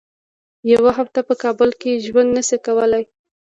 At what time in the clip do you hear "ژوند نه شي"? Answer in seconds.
2.05-2.57